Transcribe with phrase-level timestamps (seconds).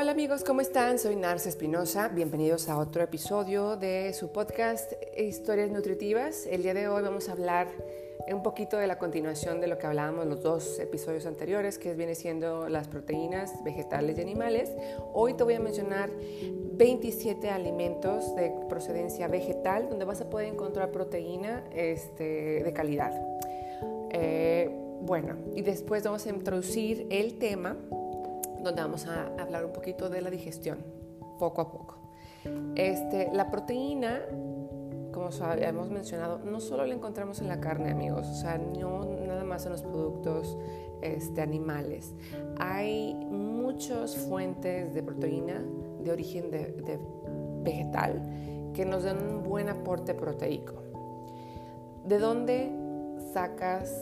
[0.00, 1.00] Hola amigos, ¿cómo están?
[1.00, 2.06] Soy Narce Espinosa.
[2.06, 6.46] Bienvenidos a otro episodio de su podcast Historias Nutritivas.
[6.46, 7.66] El día de hoy vamos a hablar
[8.32, 12.14] un poquito de la continuación de lo que hablábamos los dos episodios anteriores, que viene
[12.14, 14.70] siendo las proteínas vegetales y animales.
[15.14, 16.10] Hoy te voy a mencionar
[16.74, 23.20] 27 alimentos de procedencia vegetal donde vas a poder encontrar proteína este, de calidad.
[24.12, 24.70] Eh,
[25.00, 27.76] bueno, y después vamos a introducir el tema
[28.62, 30.78] donde vamos a hablar un poquito de la digestión,
[31.38, 31.98] poco a poco.
[32.74, 34.20] Este, la proteína,
[35.12, 39.44] como hemos mencionado, no solo la encontramos en la carne, amigos, o sea, no nada
[39.44, 40.56] más en los productos
[41.02, 42.14] este, animales.
[42.58, 45.62] Hay muchas fuentes de proteína
[46.00, 46.98] de origen de,
[47.62, 48.22] vegetal
[48.74, 50.82] que nos dan un buen aporte proteico.
[52.06, 52.72] ¿De dónde
[53.32, 53.92] sacas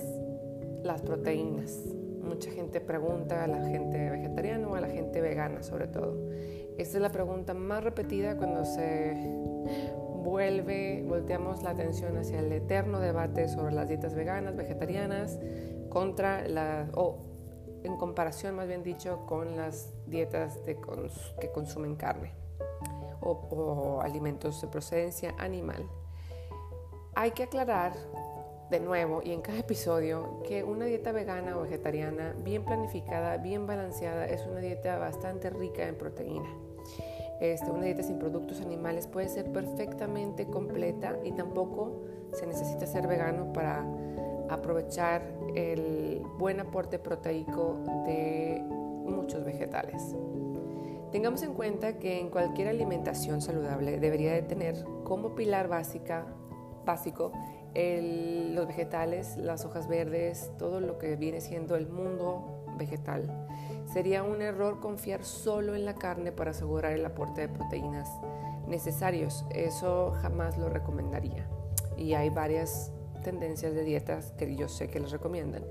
[0.82, 1.82] las proteínas?
[2.26, 6.16] Mucha gente pregunta a la gente vegetariana o a la gente vegana sobre todo.
[6.76, 9.14] Esta es la pregunta más repetida cuando se
[10.24, 15.38] vuelve, volteamos la atención hacia el eterno debate sobre las dietas veganas, vegetarianas,
[15.88, 17.18] contra la, o
[17.84, 22.32] en comparación más bien dicho con las dietas que consumen carne
[23.20, 25.88] o alimentos de procedencia animal.
[27.14, 27.95] Hay que aclarar
[28.70, 33.66] de nuevo y en cada episodio que una dieta vegana o vegetariana bien planificada, bien
[33.66, 36.48] balanceada, es una dieta bastante rica en proteína.
[37.40, 43.06] Este, una dieta sin productos animales puede ser perfectamente completa y tampoco se necesita ser
[43.06, 43.84] vegano para
[44.48, 45.23] aprovechar
[45.54, 48.62] el buen aporte proteico de
[49.04, 50.14] muchos vegetales.
[51.12, 56.26] Tengamos en cuenta que en cualquier alimentación saludable debería de tener como pilar básica,
[56.84, 57.32] básico
[57.74, 63.46] los vegetales, las hojas verdes, todo lo que viene siendo el mundo vegetal.
[63.92, 68.08] Sería un error confiar solo en la carne para asegurar el aporte de proteínas
[68.66, 69.44] necesarios.
[69.50, 71.48] Eso jamás lo recomendaría.
[71.96, 72.92] Y hay varias
[73.22, 75.64] tendencias de dietas que yo sé que les recomiendan.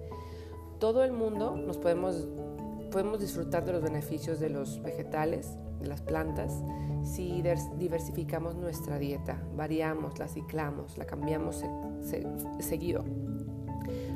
[0.80, 2.28] Todo el mundo nos podemos,
[2.92, 6.54] podemos disfrutar de los beneficios de los vegetales, de las plantas,
[7.04, 7.44] si
[7.78, 11.64] diversificamos nuestra dieta, variamos, la ciclamos, la cambiamos
[12.60, 13.04] seguido.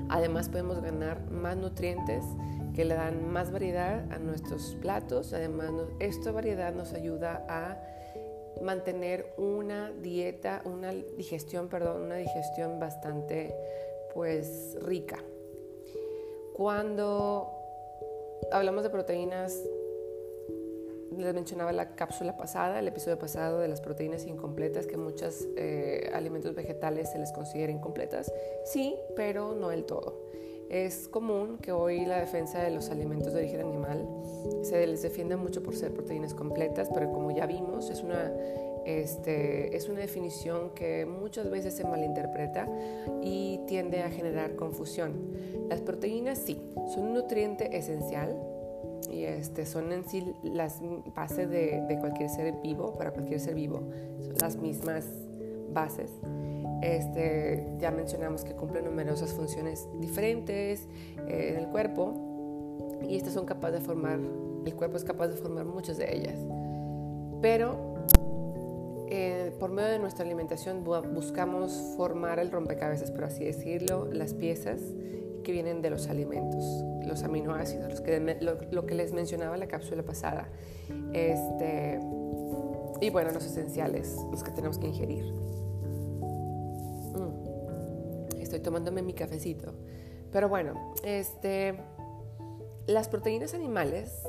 [0.10, 2.26] Además podemos ganar más nutrientes
[2.74, 5.34] que le dan más variedad a nuestros platos.
[5.34, 7.78] Además, esta variedad nos ayuda a
[8.64, 13.54] mantener una dieta, una digestión, perdón, una digestión bastante
[14.14, 15.20] pues rica.
[16.54, 17.52] Cuando
[18.52, 19.62] hablamos de proteínas
[21.20, 26.10] les mencionaba la cápsula pasada, el episodio pasado de las proteínas incompletas, que muchos eh,
[26.14, 28.32] alimentos vegetales se les consideren incompletas.
[28.66, 30.30] Sí, pero no el todo.
[30.70, 34.08] Es común que hoy la defensa de los alimentos de origen animal
[34.62, 38.32] se les defienda mucho por ser proteínas completas, pero como ya vimos, es una,
[38.86, 42.68] este, es una definición que muchas veces se malinterpreta
[43.24, 45.14] y tiende a generar confusión.
[45.70, 46.62] Las proteínas sí,
[46.94, 48.36] son un nutriente esencial
[49.12, 50.82] y este, son en sí las
[51.16, 53.82] bases de, cualquier ser vivo, para cualquier ser vivo,
[54.20, 55.06] son las mismas
[55.74, 56.12] bases.
[56.82, 60.88] Este, ya mencionamos que cumplen numerosas funciones diferentes
[61.28, 62.14] eh, en el cuerpo
[63.08, 64.20] y estas son capaces de formar,
[64.66, 66.38] el cuerpo es capaz de formar muchas de ellas.
[67.42, 67.90] Pero
[69.12, 74.82] eh, por medio de nuestra alimentación buscamos formar el rompecabezas, por así decirlo, las piezas
[75.44, 76.64] que vienen de los alimentos,
[77.06, 78.38] los aminoácidos, los que,
[78.72, 80.48] lo, que les mencionaba en la cápsula pasada.
[81.14, 82.00] Este,
[83.02, 85.26] y bueno, los esenciales, los que tenemos que ingerir.
[87.16, 88.40] Mm.
[88.40, 89.74] Estoy tomándome mi cafecito.
[90.32, 91.80] Pero bueno, este,
[92.88, 94.24] las proteínas animales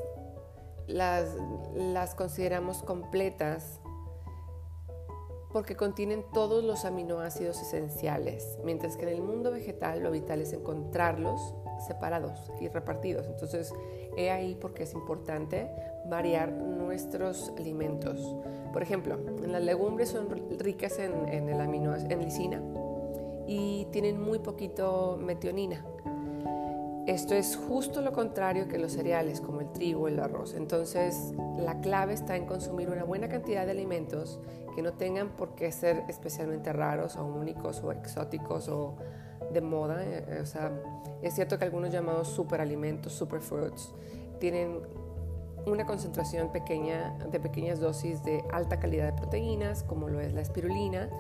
[0.87, 1.29] las,
[1.75, 3.81] las consideramos completas
[5.53, 10.53] porque contienen todos los aminoácidos esenciales, mientras que en el mundo vegetal lo vital es
[10.53, 11.55] encontrarlos
[11.87, 13.27] separados y repartidos.
[13.27, 13.73] Entonces,
[14.17, 15.71] he ahí porque es importante
[16.07, 18.37] variar nuestros alimentos.
[18.73, 22.63] Por ejemplo, en las legumbres son ricas en, en lisina
[23.47, 25.85] y tienen muy poquito metionina.
[27.11, 30.55] Esto es justo lo contrario que los cereales como el trigo o el arroz.
[30.55, 34.39] Entonces, la clave está en consumir una buena cantidad de alimentos
[34.77, 38.95] que no tengan por qué ser especialmente raros o únicos o exóticos o
[39.53, 40.05] de moda.
[40.05, 40.71] Eh, o sea,
[41.21, 43.93] es cierto que algunos llamados superalimentos, superfoods,
[44.39, 44.79] tienen
[45.67, 50.43] una concentración pequeña de pequeñas dosis de alta calidad de proteínas, como lo es la
[50.43, 51.11] espirulina,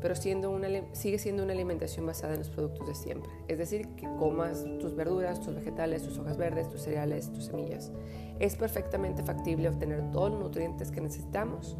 [0.00, 3.30] pero siendo una, sigue siendo una alimentación basada en los productos de siempre.
[3.48, 7.92] Es decir, que comas tus verduras, tus vegetales, tus hojas verdes, tus cereales, tus semillas.
[8.38, 11.76] Es perfectamente factible obtener todos los nutrientes que necesitamos,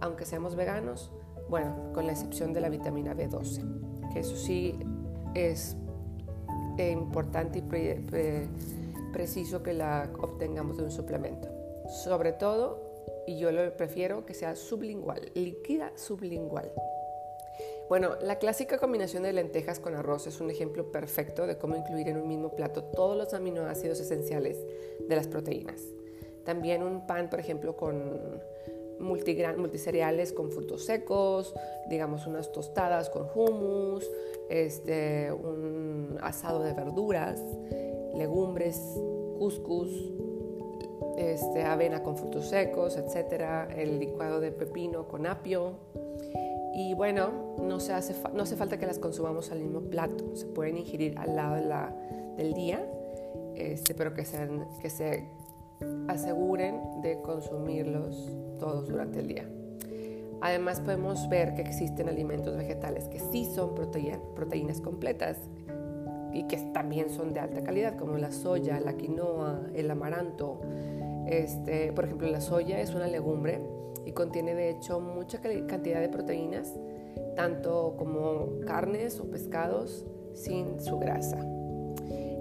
[0.00, 1.10] aunque seamos veganos,
[1.48, 4.78] bueno, con la excepción de la vitamina B12, que eso sí
[5.34, 5.76] es
[6.78, 7.62] eh, importante y
[9.12, 11.48] preciso que la obtengamos de un suplemento.
[12.04, 12.86] Sobre todo,
[13.26, 16.70] y yo lo prefiero que sea sublingual, líquida sublingual.
[17.88, 22.08] Bueno, la clásica combinación de lentejas con arroz es un ejemplo perfecto de cómo incluir
[22.08, 24.58] en un mismo plato todos los aminoácidos esenciales
[25.08, 25.82] de las proteínas.
[26.44, 28.40] También un pan, por ejemplo, con
[28.98, 31.54] multicereales con frutos secos,
[31.88, 34.10] digamos unas tostadas con hummus,
[34.48, 37.40] este, un asado de verduras,
[38.14, 38.80] legumbres,
[39.38, 39.90] couscous,
[41.18, 45.74] este, avena con frutos secos, etcétera, el licuado de pepino con apio,
[46.76, 50.44] y bueno, no, se hace, no hace falta que las consumamos al mismo plato, se
[50.44, 51.96] pueden ingerir al lado de la,
[52.36, 52.86] del día,
[53.54, 55.26] este, pero que, sean, que se
[56.06, 58.30] aseguren de consumirlos
[58.60, 59.48] todos durante el día.
[60.42, 65.38] Además podemos ver que existen alimentos vegetales que sí son proteínas completas
[66.34, 70.60] y que también son de alta calidad, como la soya, la quinoa, el amaranto.
[71.26, 73.62] Este, por ejemplo, la soya es una legumbre
[74.06, 76.72] y contiene de hecho mucha cantidad de proteínas,
[77.34, 81.38] tanto como carnes o pescados sin su grasa.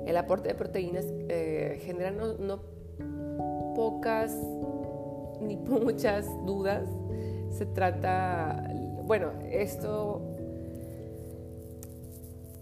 [0.05, 2.59] El aporte de proteínas eh, genera no,
[3.75, 4.31] pocas
[5.41, 6.87] ni muchas dudas.
[7.49, 8.71] Se trata,
[9.03, 10.21] bueno, esto,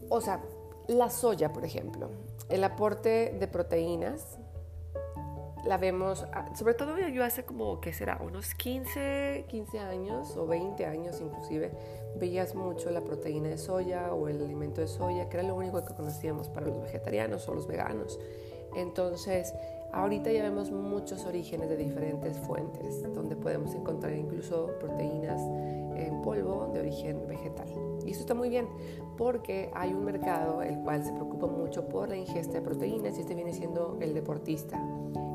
[0.09, 0.41] o sea,
[0.87, 2.09] la soya, por ejemplo,
[2.47, 4.37] el aporte de proteínas
[5.65, 8.19] la vemos, ah, sobre todo yo hace como, ¿qué será?
[8.21, 11.71] Unos 15, 15 años o 20 años inclusive,
[12.15, 15.83] veías mucho la proteína de soya o el alimento de soya, que era lo único
[15.83, 18.19] que conocíamos para los vegetarianos o los veganos.
[18.75, 19.53] Entonces,
[19.93, 25.41] ahorita ya vemos muchos orígenes de diferentes fuentes, donde podemos encontrar incluso proteínas
[25.95, 27.67] en polvo de origen vegetal.
[28.05, 28.67] Y eso está muy bien,
[29.17, 33.21] porque hay un mercado el cual se preocupa mucho por la ingesta de proteínas y
[33.21, 34.83] este viene siendo el deportista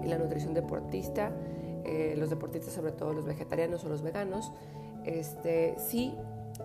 [0.09, 1.33] la nutrición deportista,
[1.85, 4.53] eh, los deportistas, sobre todo los vegetarianos o los veganos,
[5.05, 6.15] este, sí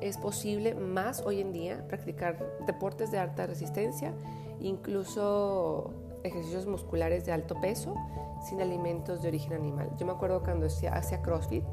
[0.02, 4.14] es posible más hoy en día practicar deportes de alta resistencia,
[4.60, 5.94] incluso
[6.24, 7.96] ejercicios musculares de alto peso
[8.48, 9.90] sin alimentos de origen animal.
[9.98, 11.64] Yo me acuerdo cuando hacía CrossFit,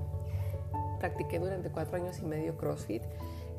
[0.99, 3.03] practiqué durante cuatro años y medio CrossFit.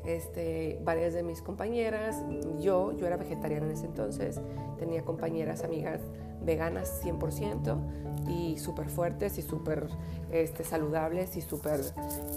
[0.04, 2.16] Este, varias de mis compañeras,
[2.58, 4.40] yo, yo era vegetariana en ese entonces,
[4.78, 6.00] tenía compañeras, amigas
[6.44, 9.88] veganas 100% y súper fuertes y súper
[10.30, 11.80] este, saludables y súper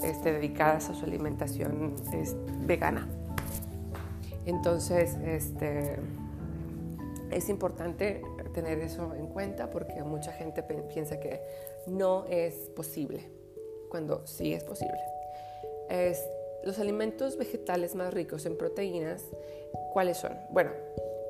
[0.04, 1.94] este, dedicadas a su alimentación
[2.66, 3.08] vegana.
[4.44, 5.96] Entonces, este,
[7.30, 8.22] es importante
[8.54, 11.42] tener eso en cuenta porque mucha gente piensa que
[11.86, 13.28] no es posible,
[13.90, 15.00] cuando sí es posible.
[15.90, 16.26] Es,
[16.64, 19.24] los alimentos vegetales más ricos en proteínas,
[19.92, 20.32] ¿cuáles son?
[20.50, 20.70] Bueno,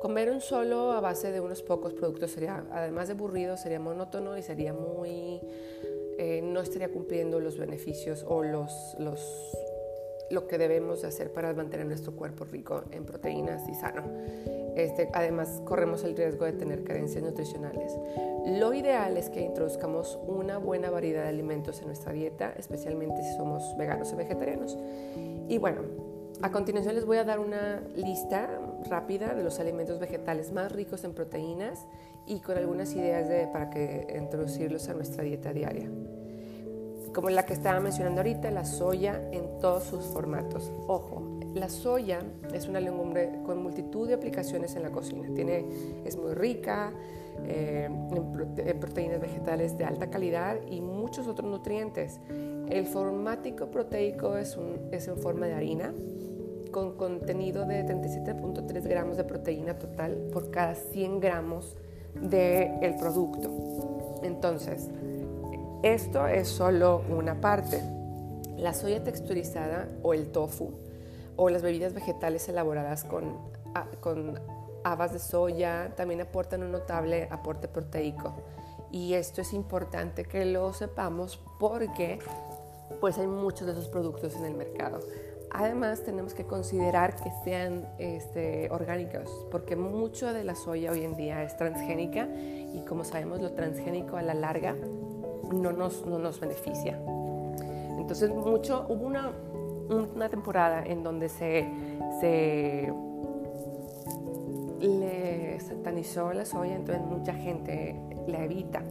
[0.01, 4.37] Comer un solo a base de unos pocos productos sería, además de aburrido, sería monótono
[4.37, 5.41] y sería muy,
[6.17, 9.57] eh, no estaría cumpliendo los beneficios o los, los,
[10.29, 14.03] lo que debemos de hacer para mantener nuestro cuerpo rico en proteínas y sano.
[14.75, 17.97] Este, además, corremos el riesgo de tener carencias nutricionales.
[18.45, 23.35] Lo ideal es que introduzcamos una buena variedad de alimentos en nuestra dieta, especialmente si
[23.35, 24.77] somos veganos o vegetarianos.
[25.49, 25.81] Y bueno,
[26.43, 31.03] a continuación les voy a dar una lista rápida de los alimentos vegetales más ricos
[31.03, 31.85] en proteínas
[32.25, 35.89] y con algunas ideas de, para que introducirlos a nuestra dieta diaria.
[37.13, 40.71] Como la que estaba mencionando ahorita, la soya en todos sus formatos.
[40.87, 42.21] Ojo, la soya
[42.53, 45.27] es una legumbre con multitud de aplicaciones en la cocina.
[45.33, 45.65] Tiene,
[46.05, 46.93] es muy rica
[47.43, 52.19] eh, en, proteínas vegetales de alta calidad y muchos otros nutrientes.
[52.69, 54.57] El formático proteico es,
[54.91, 55.93] es en forma de harina
[56.77, 61.75] con contenido de 37.3 gramos de proteína total por cada 100 gramos
[62.13, 64.19] del producto.
[64.21, 64.87] Entonces,
[65.81, 67.81] esto es solo una parte.
[68.57, 70.69] La soya texturizada o el tofu
[71.35, 73.37] o las bebidas vegetales elaboradas con,
[73.99, 74.39] con
[74.83, 78.35] habas de soya también aportan un notable aporte proteico.
[78.91, 82.19] Y esto es importante que lo sepamos porque
[83.01, 84.99] pues hay muchos de esos productos en el mercado.
[85.51, 91.15] Además, tenemos que considerar que sean este, orgánicos, porque mucho de la soya hoy en
[91.15, 94.75] día es transgénica y como sabemos lo transgénico a la larga
[95.51, 96.99] no nos, no nos beneficia.
[97.97, 99.31] Entonces, mucho, hubo una,
[99.89, 101.67] una temporada en donde se,
[102.19, 102.93] se
[104.79, 108.83] le satanizó la soya, entonces mucha gente la evita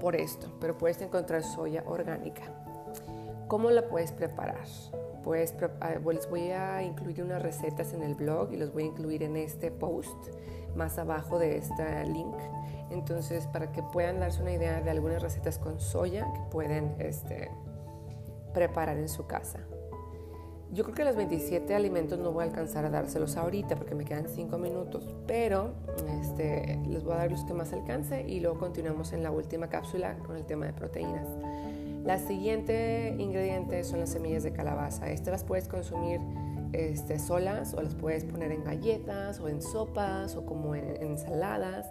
[0.00, 2.42] por esto, pero puedes encontrar soya orgánica.
[3.48, 4.64] ¿Cómo la puedes preparar?
[5.24, 5.54] Pues
[6.12, 9.36] les voy a incluir unas recetas en el blog y los voy a incluir en
[9.36, 10.28] este post
[10.76, 12.36] más abajo de este link.
[12.90, 17.50] Entonces, para que puedan darse una idea de algunas recetas con soya que pueden este,
[18.52, 19.60] preparar en su casa.
[20.72, 24.04] Yo creo que los 27 alimentos no voy a alcanzar a dárselos ahorita porque me
[24.04, 25.72] quedan 5 minutos, pero
[26.20, 29.68] este, les voy a dar los que más alcance y luego continuamos en la última
[29.68, 31.28] cápsula con el tema de proteínas.
[32.04, 35.10] La siguiente ingrediente son las semillas de calabaza.
[35.10, 36.20] Estas las puedes consumir
[36.72, 41.90] este, solas o las puedes poner en galletas o en sopas o como en, ensaladas.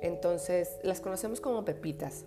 [0.00, 2.24] Entonces las conocemos como pepitas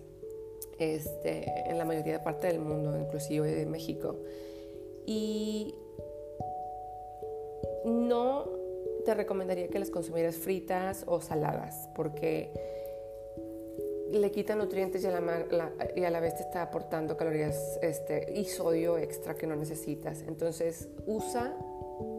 [0.78, 4.16] este, en la mayoría de parte del mundo, inclusive de México.
[5.04, 5.74] Y
[7.84, 8.46] no
[9.04, 12.77] te recomendaría que las consumieras fritas o saladas porque
[14.12, 18.32] le quita nutrientes y a la, y a la vez te está aportando calorías este,
[18.34, 20.22] y sodio extra que no necesitas.
[20.26, 21.54] Entonces usa,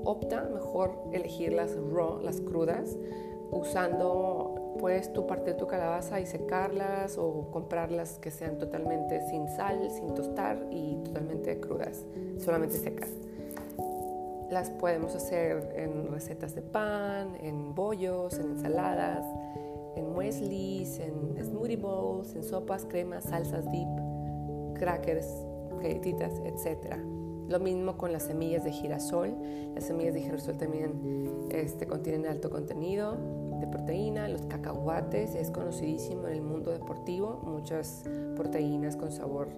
[0.04, 2.96] opta mejor elegir las raw, las crudas,
[3.52, 9.90] usando puedes tú partir tu calabaza y secarlas o comprarlas que sean totalmente sin sal,
[9.92, 12.06] sin tostar y totalmente crudas,
[12.38, 13.10] solamente secas.
[14.50, 19.24] Las podemos hacer en recetas de pan, en bollos, en ensaladas,
[20.00, 23.88] en mueslis, en smoothie bowls, en sopas, cremas, salsas dip,
[24.76, 25.28] crackers,
[25.82, 26.96] galletitas, etc.
[27.48, 29.36] Lo mismo con las semillas de girasol.
[29.74, 33.18] Las semillas de girasol también este, contienen alto contenido
[33.60, 34.28] de proteína.
[34.28, 37.42] Los cacahuates es conocidísimo en el mundo deportivo.
[37.44, 38.04] Muchas
[38.36, 39.50] proteínas con sabor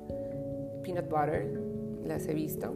[0.83, 1.61] peanut butter
[2.05, 2.73] las he visto.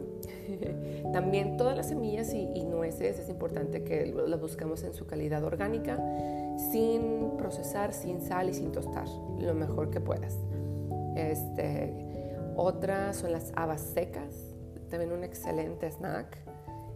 [1.12, 5.98] También todas las semillas y, nueces es importante que las busquemos en su calidad orgánica,
[6.56, 9.08] sin procesar, sin sal y sin tostar,
[9.38, 10.36] lo mejor que puedas.
[11.16, 11.92] Este,
[12.56, 14.34] otras son las habas secas,
[14.90, 16.36] también un excelente snack.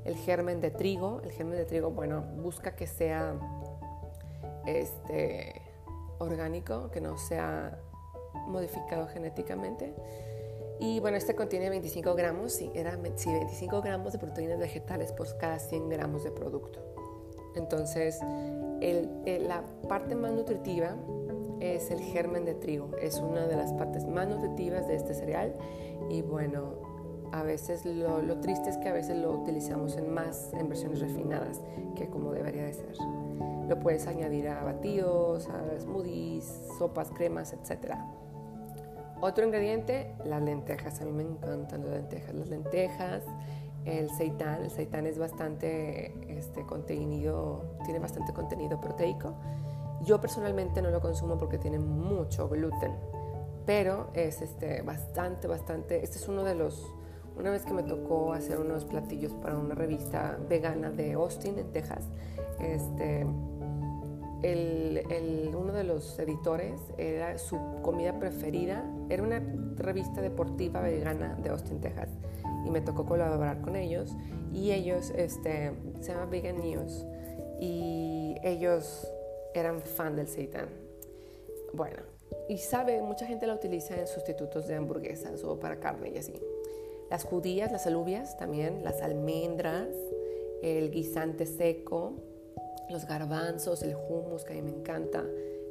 [0.05, 3.35] El germen de trigo, el germen de trigo, bueno, busca que sea
[4.67, 5.61] este,
[6.19, 7.79] orgánico, que no sea
[8.47, 9.95] modificado genéticamente.
[10.79, 15.59] Y bueno, este contiene 25 gramos, sí, era, 25 gramos de proteínas vegetales por cada
[15.59, 16.81] 100 gramos de producto.
[17.57, 18.21] Entonces,
[18.81, 20.97] la parte más nutritiva
[21.61, 22.91] es el germen de trigo.
[23.01, 25.55] Es una de las partes más nutritivas de este cereal.
[26.09, 26.75] Y bueno,
[27.33, 31.61] a veces lo, triste es que a veces lo utilizamos en más, en versiones refinadas,
[31.95, 32.97] que como debería de ser.
[33.69, 36.45] Lo puedes añadir a batidos, a smoothies,
[36.79, 38.05] sopas, cremas, etcétera.
[39.21, 41.01] Otro ingrediente, las lentejas.
[41.01, 42.35] A mí me encantan las lentejas.
[42.35, 43.23] Las lentejas,
[43.85, 44.63] el seitán.
[44.65, 49.35] El seitán es bastante este, contenido, tiene bastante contenido proteico.
[50.05, 52.93] Yo personalmente no lo consumo porque tiene mucho gluten,
[53.67, 56.03] pero es este, bastante, bastante.
[56.03, 56.95] Este es uno de los.
[57.37, 61.73] Una vez que me tocó hacer unos platillos para una revista vegana de Austin, en
[61.73, 62.05] Texas,
[62.59, 63.25] este,
[64.43, 69.43] el, uno de los editores era su comida preferida, era una
[69.77, 72.09] revista deportiva vegana de Austin, Texas,
[72.65, 74.13] y me tocó colaborar con ellos,
[74.53, 77.07] y ellos, este, se llama Vegan News,
[77.61, 79.07] y ellos
[79.55, 80.69] eran fan del seitan.
[81.73, 82.03] Bueno,
[82.49, 86.35] y sabe, mucha gente la utiliza en sustitutos de hamburguesas o para carne y así.
[87.11, 89.89] Las judías, las alubias también, las almendras,
[90.63, 92.15] el guisante seco,
[92.89, 95.25] los garbanzos, el hummus que a mí me encanta,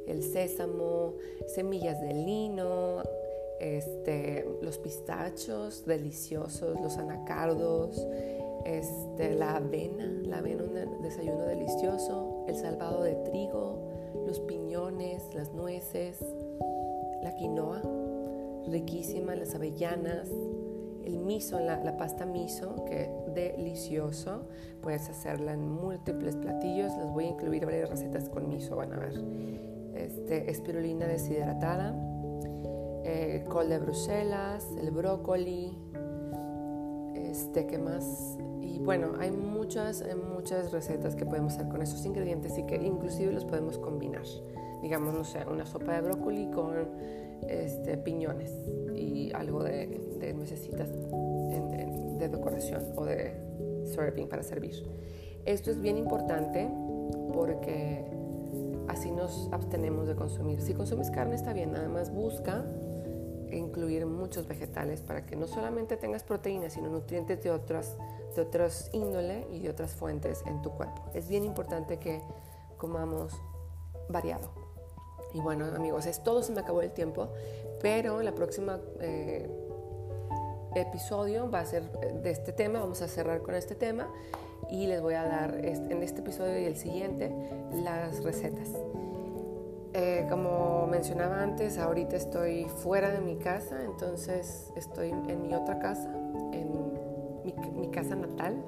[0.06, 1.14] el sésamo,
[1.46, 3.02] semillas de lino,
[3.60, 8.06] este, los pistachos deliciosos, los anacardos,
[8.64, 13.88] este, la avena, la avena un desayuno delicioso, el salvado de trigo,
[14.26, 16.18] los piñones, las nueces,
[17.22, 17.82] la quinoa,
[18.66, 20.28] riquísima, las avellanas,
[21.04, 24.42] el miso, la, pasta miso, que delicioso.
[24.80, 26.96] Puedes hacerla en múltiples platillos.
[26.96, 29.14] Les voy a incluir varias recetas con miso, van a ver.
[29.94, 31.94] Este, espirulina deshidratada,
[33.10, 35.76] eh, col de Bruselas, el brócoli,
[37.14, 38.38] este, ¿qué más?
[38.60, 43.32] Y bueno, hay muchas, muchas recetas que podemos hacer con esos ingredientes y que inclusive
[43.32, 44.22] los podemos combinar.
[44.82, 46.88] Digamos, no sé, una sopa de brócoli con
[47.48, 48.52] este, piñones
[48.94, 49.86] y algo de,
[50.18, 50.34] de
[52.20, 53.32] de decoración o de
[53.84, 54.84] serving para servir.
[55.46, 56.68] Esto es bien importante
[57.32, 58.04] porque
[58.88, 60.60] así nos abstenemos de consumir.
[60.60, 62.64] Si consumes carne está bien, nada más busca
[63.52, 67.96] incluir muchos vegetales para que no solamente tengas proteínas, sino nutrientes de otras,
[68.34, 71.02] de otras índole y de otras fuentes en tu cuerpo.
[71.14, 72.22] Es bien importante que
[72.76, 73.32] comamos
[74.08, 74.50] variado.
[75.32, 77.28] Y bueno, amigos, es todo, se me acabó el tiempo,
[77.80, 79.48] pero la próxima eh,
[80.74, 81.90] episodio va a ser
[82.22, 84.08] de este tema, vamos a cerrar con este tema
[84.70, 87.32] y les voy a dar en este episodio y el siguiente
[87.84, 88.68] las recetas.
[89.92, 95.80] Eh, como mencionaba antes, ahorita estoy fuera de mi casa, entonces estoy en mi otra
[95.80, 96.08] casa,
[96.52, 96.70] en
[97.74, 98.62] mi, casa natal.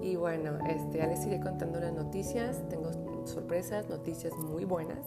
[0.00, 2.90] Y bueno, este, ya les iré contando las noticias, tengo
[3.26, 4.98] sorpresas, noticias muy buenas.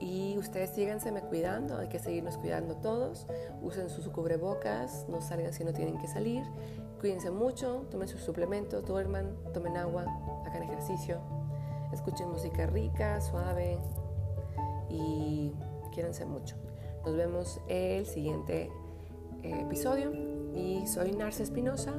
[0.00, 3.26] Y ustedes síganse me cuidando, hay que seguirnos cuidando todos.
[3.60, 6.44] Usen sus cubrebocas, no salgan si no tienen que salir.
[6.98, 10.06] Cuídense mucho, tomen sus suplementos, duerman, tomen agua,
[10.46, 11.18] hagan ejercicio,
[11.92, 13.78] escuchen música rica, suave
[14.92, 15.52] y
[15.92, 16.56] quiérense mucho.
[17.04, 18.70] Nos vemos el siguiente
[19.42, 20.12] eh, episodio
[20.54, 21.92] y soy Narce Espinosa.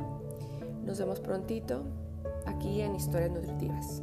[0.85, 1.83] Nos vemos prontito
[2.45, 4.01] aquí en Historias Nutritivas.